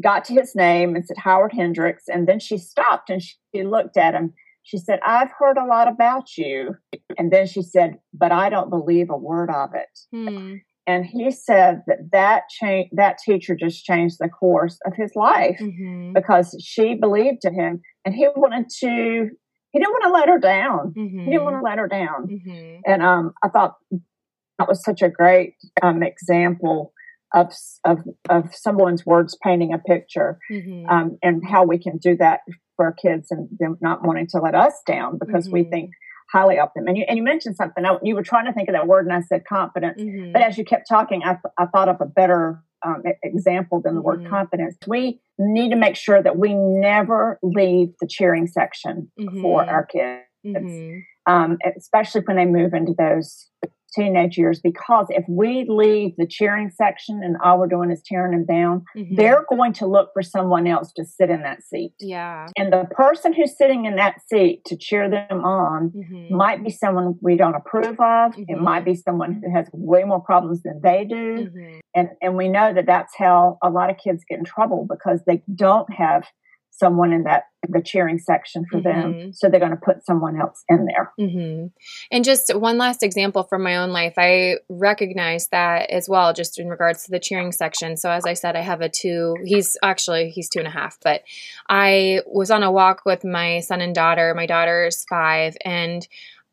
[0.03, 2.05] got to his name and said, Howard Hendricks.
[2.09, 4.33] And then she stopped and she looked at him.
[4.65, 6.77] She said, I've heard a lot about you.
[7.19, 9.99] And then she said, But I don't believe a word of it.
[10.15, 10.55] Hmm.
[10.87, 15.59] And he said that that, cha- that teacher just changed the course of his life
[15.61, 16.13] mm-hmm.
[16.13, 19.31] because she believed in him and he wanted to
[19.73, 20.93] he didn't want to let her down.
[20.97, 21.19] Mm-hmm.
[21.21, 21.67] He didn't want to mm-hmm.
[21.67, 22.27] let her down.
[22.29, 22.81] Mm-hmm.
[22.85, 26.92] And um, I thought that was such a great um, example
[27.35, 27.53] of,
[27.85, 30.89] of of someone's words painting a picture, mm-hmm.
[30.89, 32.41] um, and how we can do that
[32.77, 36.39] for our kids and them not wanting to let us down because we think mm-hmm.
[36.39, 36.87] highly of them.
[36.87, 37.85] And you and you mentioned something.
[38.03, 40.01] You were trying to think of that word, and I said confidence.
[40.01, 40.33] Mm-hmm.
[40.33, 44.03] But as you kept talking, I, I thought of a better um, example than the
[44.03, 44.31] word mm-hmm.
[44.31, 44.77] confidence.
[44.87, 49.41] We need to make sure that we never leave the cheering section mm-hmm.
[49.41, 51.33] for our kids, mm-hmm.
[51.33, 53.49] um, especially when they move into those
[53.95, 58.33] teenage years because if we leave the cheering section and all we're doing is tearing
[58.33, 59.15] them down, mm-hmm.
[59.15, 61.93] they're going to look for someone else to sit in that seat.
[62.01, 62.49] Yeah.
[62.57, 66.35] And the person who's sitting in that seat to cheer them on mm-hmm.
[66.35, 68.33] might be someone we don't approve of.
[68.33, 68.45] Mm-hmm.
[68.49, 71.49] It might be someone who has way more problems than they do.
[71.49, 71.79] Mm-hmm.
[71.95, 75.21] And and we know that that's how a lot of kids get in trouble because
[75.27, 76.25] they don't have
[76.73, 79.19] someone in that the cheering section for mm-hmm.
[79.21, 81.13] them so they're going to put someone else in there.
[81.21, 81.67] Mm-hmm.
[82.11, 84.15] and just one last example from my own life.
[84.17, 87.97] I recognize that as well just in regards to the cheering section.
[87.97, 90.99] So as i said i have a two he's actually he's two and a half
[91.03, 91.23] but
[91.69, 94.35] i was on a walk with my son and daughter.
[94.35, 96.07] My daughter's five and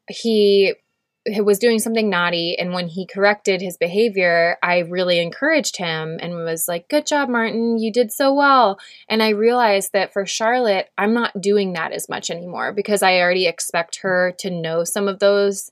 [0.10, 0.74] he
[1.28, 6.34] was doing something naughty and when he corrected his behavior i really encouraged him and
[6.34, 7.78] was like good job martin.
[7.78, 8.80] You did so well.
[9.08, 13.20] And i realized that for charlotte i'm not doing that as much anymore because i
[13.20, 15.72] already expect her to know some of those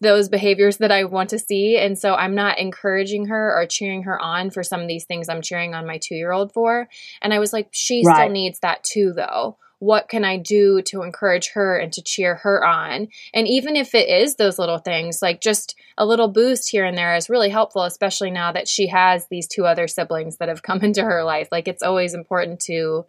[0.00, 1.76] those behaviors that i want to see.
[1.76, 5.28] And so i'm not encouraging her or cheering her on for some of these things
[5.28, 6.88] i'm cheering on my two year old for.
[7.20, 8.16] And i was like she right.
[8.16, 12.36] still needs that too though what can I do to encourage her and to cheer
[12.36, 13.08] her on?
[13.34, 16.96] And even if it is those little things, like just a little boost here and
[16.96, 20.62] there is really helpful, especially now that she has these two other siblings that have
[20.62, 21.48] come into her life.
[21.52, 23.04] Like it's always important to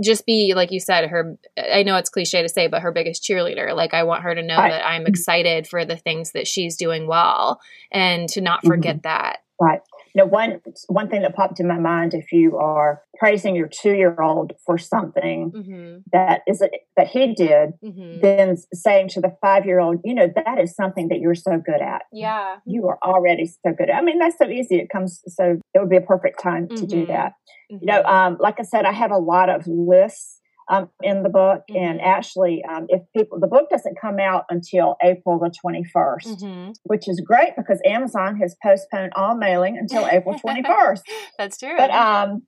[0.00, 3.20] just be like you said her i know it's cliche to say but her biggest
[3.22, 4.70] cheerleader like i want her to know right.
[4.70, 9.08] that i'm excited for the things that she's doing well and to not forget mm-hmm.
[9.08, 9.80] that right
[10.18, 13.94] know, one one thing that popped in my mind: if you are praising your two
[13.94, 15.98] year old for something mm-hmm.
[16.12, 18.20] that is a, that he did, mm-hmm.
[18.20, 21.58] then saying to the five year old, you know, that is something that you're so
[21.64, 22.02] good at.
[22.12, 23.88] Yeah, you are already so good.
[23.88, 23.96] At.
[23.96, 24.76] I mean, that's so easy.
[24.76, 26.76] It comes so it would be a perfect time mm-hmm.
[26.76, 27.12] to do mm-hmm.
[27.12, 27.32] that.
[27.70, 28.32] You know, mm-hmm.
[28.34, 31.62] um, like I said, I have a lot of lists um, in the book.
[31.70, 31.76] Mm-hmm.
[31.76, 36.70] And actually, um, if people, the book doesn't come out until April the 21st, mm-hmm.
[36.84, 41.00] which is great because Amazon has postponed all mailing until April 21st.
[41.38, 41.74] That's true.
[41.76, 42.42] But, um,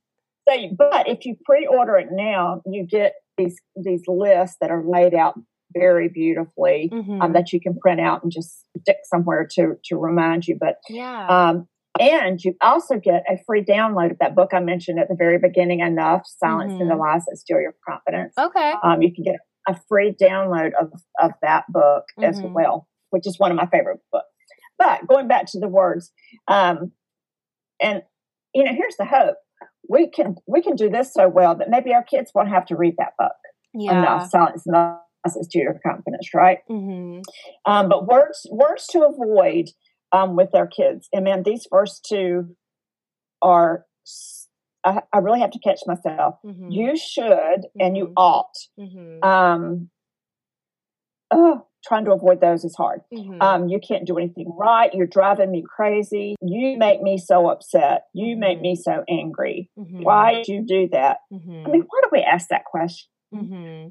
[0.47, 5.13] so, but if you pre-order it now, you get these, these lists that are laid
[5.13, 5.35] out
[5.73, 7.21] very beautifully um, mm-hmm.
[7.21, 10.57] um, that you can print out and just stick somewhere to to remind you.
[10.59, 11.67] But yeah, um,
[11.99, 15.37] and you also get a free download of that book I mentioned at the very
[15.37, 16.81] beginning, Enough, Silence mm-hmm.
[16.81, 18.33] and the Lies That Steal Your Confidence.
[18.39, 18.73] Okay.
[18.83, 19.35] Um, you can get
[19.67, 22.23] a free download of, of that book mm-hmm.
[22.23, 24.25] as well, which is one of my favorite books.
[24.77, 26.11] But going back to the words,
[26.47, 26.91] um,
[27.81, 28.01] and
[28.53, 29.35] you know, here's the hope.
[29.87, 32.75] We can we can do this so well that maybe our kids won't have to
[32.75, 33.31] read that book.
[33.73, 33.99] Yeah.
[33.99, 36.59] Enough, Silencing the Lies to Your Confidence, right?
[36.69, 37.21] Mm-hmm.
[37.65, 39.69] Um, but words words to avoid
[40.11, 41.07] um, with their kids.
[41.13, 42.55] And man, these first two
[43.41, 43.85] are,
[44.83, 46.35] I, I really have to catch myself.
[46.45, 46.71] Mm-hmm.
[46.71, 47.81] You should mm-hmm.
[47.81, 48.13] and you mm-hmm.
[48.17, 48.57] ought.
[48.79, 49.23] Mm-hmm.
[49.23, 49.89] Um,
[51.31, 53.01] oh, trying to avoid those is hard.
[53.13, 53.41] Mm-hmm.
[53.41, 54.93] Um, you can't do anything right.
[54.93, 56.35] You're driving me crazy.
[56.41, 58.03] You make me so upset.
[58.13, 58.99] You make me mm-hmm.
[58.99, 59.69] so angry.
[59.75, 61.17] Why did you do that?
[61.31, 63.07] I mean, why do we ask that question?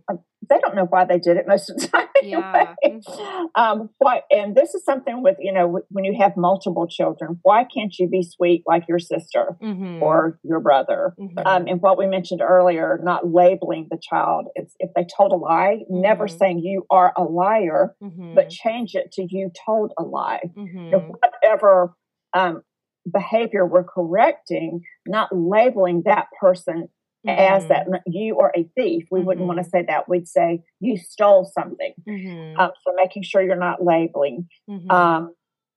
[0.08, 2.06] Um, they don't know why they did it most of the time.
[2.22, 2.40] Anyway.
[2.42, 2.74] Yeah.
[2.84, 3.44] Mm-hmm.
[3.54, 4.22] Um, why?
[4.30, 8.08] And this is something with you know when you have multiple children, why can't you
[8.08, 10.02] be sweet like your sister mm-hmm.
[10.02, 11.14] or your brother?
[11.18, 11.38] Mm-hmm.
[11.46, 14.46] Um, and what we mentioned earlier, not labeling the child.
[14.54, 16.38] It's if they told a lie, never mm-hmm.
[16.38, 18.34] saying you are a liar, mm-hmm.
[18.34, 20.40] but change it to you told a lie.
[20.56, 21.12] Mm-hmm.
[21.22, 21.94] whatever
[22.34, 22.62] um,
[23.10, 26.88] behavior we're correcting, not labeling that person
[27.26, 27.38] mm-hmm.
[27.38, 29.04] as that you are a thief.
[29.10, 29.26] We mm-hmm.
[29.26, 30.08] wouldn't want to say that.
[30.08, 31.94] We'd say you stole something.
[32.08, 32.60] Mm-hmm.
[32.60, 34.48] Um, so making sure you're not labeling.
[34.68, 34.90] Mm-hmm.
[34.90, 35.34] Um,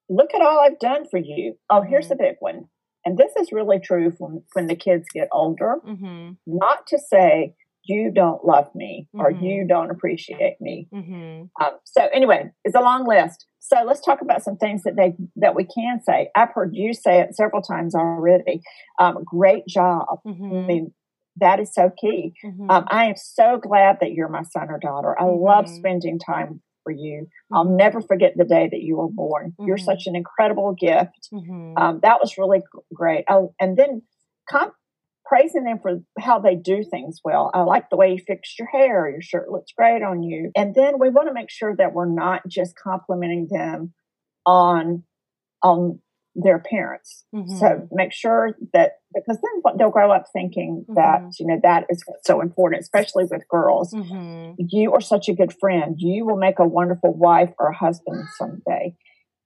[0.10, 1.56] look at all I've done for you.
[1.69, 2.23] Oh, here's the mm-hmm.
[2.23, 2.65] big one.
[3.06, 5.75] And this is really true when, when the kids get older.
[5.86, 6.32] Mm-hmm.
[6.47, 7.53] Not to say,
[7.86, 10.88] you don't love me or you don't appreciate me.
[11.62, 13.45] Um, so anyway, it's a long list.
[13.60, 16.29] So let's talk about some things that they that we can say.
[16.36, 18.62] I've heard you say it several times already.
[18.99, 20.19] Um, great job.
[20.25, 20.56] Mm-hmm.
[20.56, 20.93] I mean,
[21.38, 22.34] that is so key.
[22.43, 22.69] Mm-hmm.
[22.69, 25.19] Um, I am so glad that you're my son or daughter.
[25.19, 25.43] I mm-hmm.
[25.43, 27.22] love spending time for you.
[27.22, 27.56] Mm-hmm.
[27.56, 29.54] I'll never forget the day that you were born.
[29.60, 29.86] You're mm-hmm.
[29.86, 31.30] such an incredible gift.
[31.34, 31.78] Mm-hmm.
[31.78, 32.62] Um, that was really
[32.93, 33.26] great.
[33.30, 34.04] Oh, and then
[34.50, 34.76] comp-
[35.26, 37.50] praising them for how they do things well.
[37.54, 39.10] I like the way you fixed your hair.
[39.10, 40.52] Your shirt looks great on you.
[40.56, 43.93] And then we want to make sure that we're not just complimenting them
[44.46, 45.04] on
[45.62, 46.00] on
[46.36, 47.26] their parents.
[47.34, 47.58] Mm-hmm.
[47.58, 50.96] So make sure that because then they'll grow up thinking mm-hmm.
[50.96, 53.93] that you know that is so important, especially with girls.
[53.93, 54.63] Mm-hmm.
[54.69, 55.96] You are such a good friend.
[55.98, 58.96] You will make a wonderful wife or husband someday.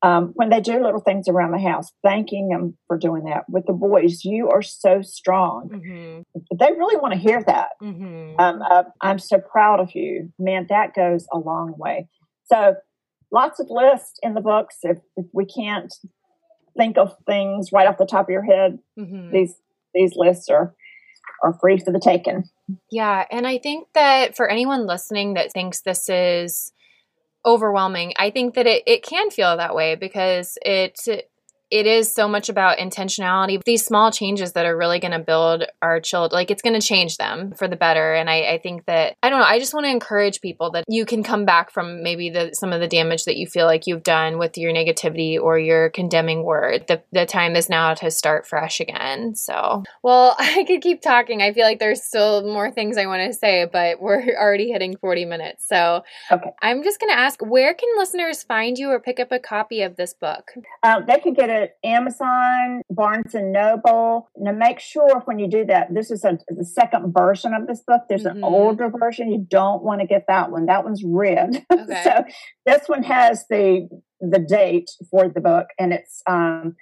[0.03, 3.49] Um, when they do little things around the house, thanking them for doing that.
[3.49, 5.69] With the boys, you are so strong.
[5.73, 6.39] Mm-hmm.
[6.57, 7.69] They really want to hear that.
[7.81, 8.39] Mm-hmm.
[8.39, 10.31] Um, uh, I'm so proud of you.
[10.37, 12.07] Man, that goes a long way.
[12.45, 12.75] So
[13.31, 14.77] lots of lists in the books.
[14.83, 15.91] If, if we can't
[16.77, 19.31] think of things right off the top of your head, mm-hmm.
[19.31, 19.55] these
[19.93, 20.75] these lists are
[21.43, 22.43] are free for the taking.
[22.91, 26.71] Yeah, and I think that for anyone listening that thinks this is
[27.45, 30.99] overwhelming, I think that it, it can feel that way because it
[31.69, 33.61] it is so much about intentionality.
[33.63, 36.85] These small changes that are really going to build our children, like it's going to
[36.85, 38.13] change them for the better.
[38.13, 40.85] And I, I think that, I don't know, I just want to encourage people that
[40.87, 43.85] you can come back from maybe the, some of the damage that you feel like
[43.85, 46.85] you've done with your negativity or your condemning word.
[46.87, 49.35] The, the time is now to start fresh again.
[49.35, 51.41] So, well, I could keep talking.
[51.41, 54.95] I feel like there's still more things I want to say, but we're already hitting
[54.97, 55.67] 40 minutes.
[55.67, 56.51] So okay.
[56.61, 59.81] I'm just going to ask where can listeners find you or pick up a copy
[59.81, 60.51] of this book?
[60.83, 64.29] Um, they can get it Amazon, Barnes and Noble.
[64.35, 67.81] Now, make sure when you do that, this is a, the second version of this
[67.85, 68.03] book.
[68.09, 68.37] There's mm-hmm.
[68.37, 69.31] an older version.
[69.31, 70.65] You don't want to get that one.
[70.65, 71.65] That one's red.
[71.77, 72.03] Okay.
[72.03, 72.23] so
[72.65, 73.87] this one has the
[74.19, 76.75] the date for the book, and it's um,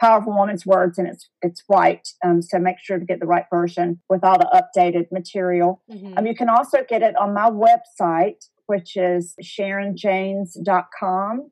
[0.00, 3.44] powerful woman's words and it's it's white um, so make sure to get the right
[3.50, 6.16] version with all the updated material mm-hmm.
[6.16, 11.50] um, you can also get it on my website which is sharonjaynes.com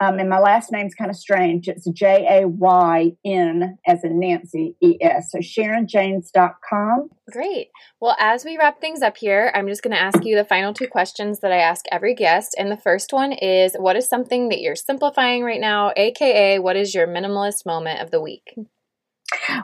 [0.00, 1.68] um, and my last name's kind of strange.
[1.68, 5.30] It's J A Y N as in Nancy E S.
[5.30, 7.10] So SharonJaynes.com.
[7.30, 7.68] Great.
[8.00, 10.72] Well, as we wrap things up here, I'm just going to ask you the final
[10.72, 12.54] two questions that I ask every guest.
[12.58, 15.92] And the first one is What is something that you're simplifying right now?
[15.96, 18.54] AKA, what is your minimalist moment of the week?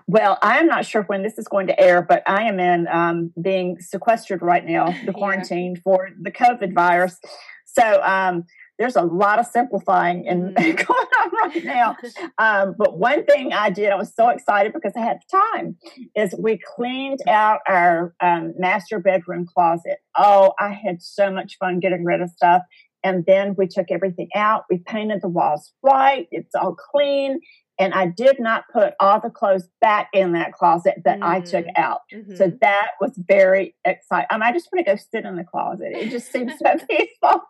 [0.07, 2.87] Well, I am not sure when this is going to air, but I am in
[2.89, 5.81] um, being sequestered right now, the quarantine yeah.
[5.83, 7.19] for the COVID virus.
[7.65, 8.45] So, um,
[8.79, 10.63] there's a lot of simplifying in, mm-hmm.
[10.87, 11.97] going on right now.
[12.39, 15.77] Um, but one thing I did, I was so excited because I had time,
[16.15, 19.99] is we cleaned out our um, master bedroom closet.
[20.17, 22.63] Oh, I had so much fun getting rid of stuff.
[23.03, 24.65] And then we took everything out.
[24.69, 26.29] We painted the walls white.
[26.31, 27.41] It's all clean
[27.79, 31.27] and I did not put all the clothes back in that closet that mm.
[31.27, 32.01] I took mm, out.
[32.13, 32.37] Mm-hmm.
[32.37, 34.27] So that was very exciting.
[34.31, 35.93] I, mean, I just want to go sit in the closet.
[35.93, 37.43] It just seems so peaceful.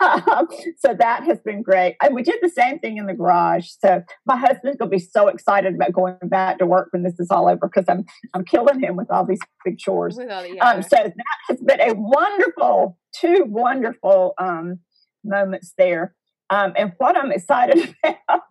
[0.00, 1.96] um, so that has been great.
[2.02, 3.68] And we did the same thing in the garage.
[3.78, 7.18] So my husband's going to be so excited about going back to work when this
[7.20, 10.16] is all over because I'm I'm killing him with all these big chores.
[10.16, 10.24] The,
[10.54, 10.68] yeah.
[10.68, 11.14] um, so that
[11.48, 14.80] has been a wonderful, two wonderful um,
[15.24, 16.14] moments there.
[16.50, 18.42] Um, and what I'm excited about,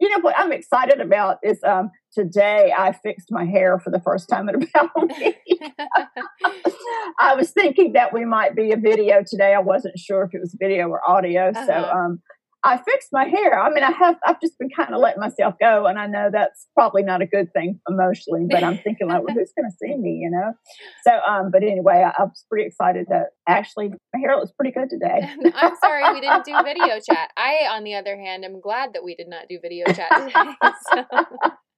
[0.00, 4.00] you know, what I'm excited about is um, today I fixed my hair for the
[4.00, 5.36] first time in about a week.
[7.20, 9.54] I was thinking that we might be a video today.
[9.54, 11.50] I wasn't sure if it was video or audio.
[11.50, 11.66] Uh-huh.
[11.66, 12.20] So um,
[12.64, 13.58] I fixed my hair.
[13.58, 15.86] I mean, I have, I've just been kind of letting myself go.
[15.86, 19.34] And I know that's probably not a good thing emotionally, but I'm thinking like, well,
[19.34, 20.52] who's going to see me, you know?
[21.06, 24.72] So, um, but anyway, I, I, was pretty excited that actually my hair looks pretty
[24.72, 25.20] good today.
[25.54, 27.30] I'm sorry we didn't do video chat.
[27.36, 30.54] I, on the other hand, am glad that we did not do video chat today.
[30.90, 31.04] So.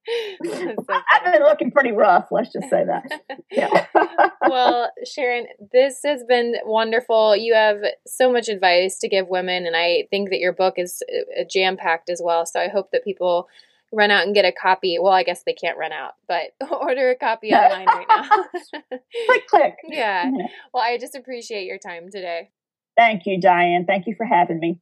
[0.44, 2.28] I've been looking pretty rough.
[2.30, 3.20] Let's just say that.
[3.52, 3.86] Yeah.
[4.48, 7.34] well, Sharon, this has been wonderful.
[7.34, 11.02] You have so much advice to give women, and I think that your book is
[11.12, 12.46] uh, jam packed as well.
[12.46, 13.48] So I hope that people
[13.92, 14.98] run out and get a copy.
[15.00, 18.44] Well, I guess they can't run out, but order a copy online right now.
[19.26, 19.74] click, click.
[19.88, 20.30] Yeah.
[20.72, 22.50] Well, I just appreciate your time today.
[22.96, 23.84] Thank you, Diane.
[23.84, 24.78] Thank you for having me.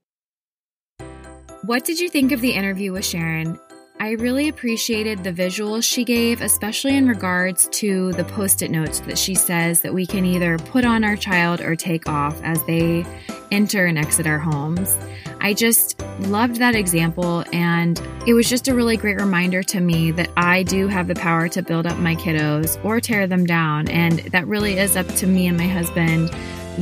[1.64, 3.58] What did you think of the interview with Sharon?
[4.00, 9.00] I really appreciated the visuals she gave, especially in regards to the post it notes
[9.00, 12.64] that she says that we can either put on our child or take off as
[12.66, 13.04] they
[13.50, 14.96] enter and exit our homes.
[15.40, 20.12] I just loved that example, and it was just a really great reminder to me
[20.12, 23.88] that I do have the power to build up my kiddos or tear them down.
[23.88, 26.32] And that really is up to me and my husband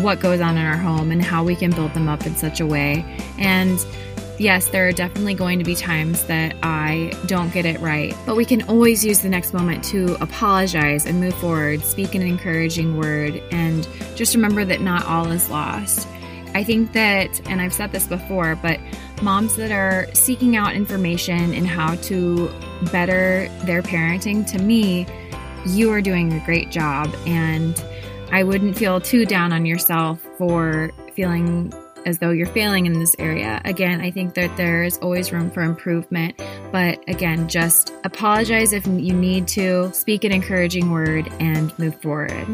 [0.03, 2.61] what goes on in our home and how we can build them up in such
[2.61, 3.05] a way.
[3.39, 3.79] And
[4.39, 8.37] Yes, there are definitely going to be times that I don't get it right, but
[8.37, 12.99] we can always use the next moment to apologize and move forward, speak an encouraging
[12.99, 16.07] word, and just remember that not all is lost.
[16.55, 18.79] I think that, and I've said this before, but
[19.23, 22.51] moms that are seeking out information in how to
[22.93, 25.07] better their parenting, to me,
[25.67, 27.15] you are doing a great job.
[27.27, 27.83] And
[28.31, 31.73] I wouldn't feel too down on yourself for feeling
[32.07, 33.61] as though you're failing in this area.
[33.65, 36.41] Again, I think that there's always room for improvement,
[36.73, 42.47] but again, just apologize if you need to, speak an encouraging word, and move forward.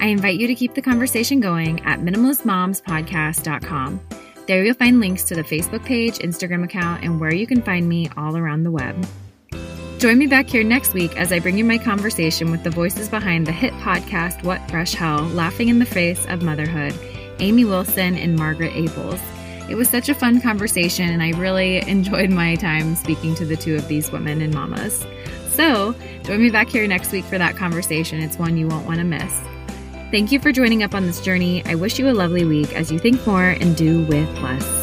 [0.00, 4.00] I invite you to keep the conversation going at minimalistmomspodcast.com.
[4.48, 7.88] There you'll find links to the Facebook page, Instagram account, and where you can find
[7.88, 9.06] me all around the web.
[9.98, 13.08] Join me back here next week as I bring you my conversation with the voices
[13.08, 16.92] behind the hit podcast What Fresh Hell Laughing in the Face of Motherhood
[17.42, 19.20] Amy Wilson, and Margaret Ables.
[19.68, 23.56] It was such a fun conversation, and I really enjoyed my time speaking to the
[23.56, 25.04] two of these women and mamas.
[25.50, 28.20] So, join me back here next week for that conversation.
[28.20, 29.38] It's one you won't want to miss.
[30.10, 31.64] Thank you for joining up on this journey.
[31.66, 34.81] I wish you a lovely week as you think more and do with less.